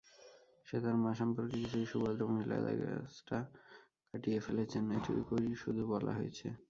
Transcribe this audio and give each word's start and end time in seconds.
সে 0.67 0.77
তার 0.83 0.95
মা 1.03 1.11
সম্পর্কে 1.13 1.55
কিছুই 1.61 1.85
সুভদ্রমহিলা 1.91 2.57
জায়গাছটা 2.65 3.37
কাটিয়ে 4.09 4.39
ফেলেছেন, 4.39 4.83
এইটুকুই 4.95 5.45
শুধু 5.63 5.81
বলা 5.93 6.11
হয়েছে। 6.13 6.47